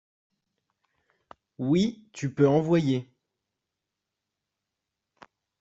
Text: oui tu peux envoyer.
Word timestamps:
oui 1.59 2.09
tu 2.11 2.33
peux 2.33 2.47
envoyer. 2.49 3.07